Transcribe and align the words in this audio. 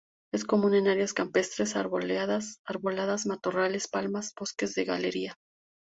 Es 0.33 0.45
común 0.45 0.73
en 0.73 0.87
áreas 0.87 1.13
campestres 1.13 1.75
arboladas, 1.75 2.57
matorrales, 3.27 3.87
palmas, 3.87 4.33
bosques 4.35 4.73
de 4.73 4.83
galería. 4.85 5.35